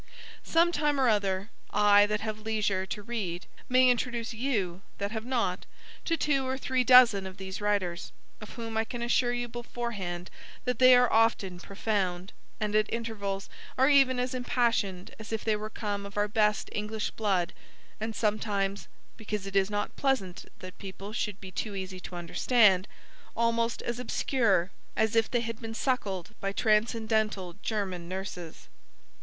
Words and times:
Some 0.43 0.71
time 0.71 0.99
or 0.99 1.09
other, 1.09 1.51
I, 1.69 2.07
that 2.07 2.21
have 2.21 2.39
leisure 2.39 2.87
to 2.87 3.03
read, 3.03 3.45
may 3.69 3.87
introduce 3.87 4.33
you, 4.33 4.81
that 4.97 5.11
have 5.11 5.25
not, 5.25 5.67
to 6.05 6.17
two 6.17 6.43
or 6.47 6.57
three 6.57 6.83
dozen 6.83 7.27
of 7.27 7.37
these 7.37 7.61
writers; 7.61 8.11
of 8.41 8.53
whom 8.55 8.77
I 8.77 8.83
can 8.83 9.03
assure 9.03 9.31
you 9.31 9.47
beforehand 9.47 10.31
that 10.65 10.79
they 10.79 10.95
are 10.95 11.13
often 11.13 11.59
profound, 11.59 12.33
and 12.59 12.75
at 12.75 12.91
intervals 12.91 13.47
are 13.77 13.89
even 13.91 14.17
as 14.19 14.33
impassioned 14.33 15.13
as 15.19 15.31
if 15.31 15.43
they 15.45 15.55
were 15.55 15.69
come 15.69 16.07
of 16.07 16.17
our 16.17 16.27
best 16.27 16.67
English 16.71 17.11
blood, 17.11 17.53
and 17.99 18.15
sometimes 18.15 18.87
(because 19.17 19.45
it 19.45 19.55
is 19.55 19.69
not 19.69 19.95
pleasant 19.97 20.45
that 20.57 20.79
people 20.79 21.13
should 21.13 21.39
be 21.39 21.51
too 21.51 21.75
easy 21.75 21.99
to 21.99 22.15
understand) 22.15 22.87
almost 23.37 23.83
as 23.83 23.99
obscure 23.99 24.71
as 24.95 25.15
if 25.15 25.29
they 25.29 25.41
had 25.41 25.61
been 25.61 25.75
suckled 25.75 26.31
by 26.41 26.51
transcendental 26.51 27.53
German 27.61 28.09
nurses. 28.09 28.67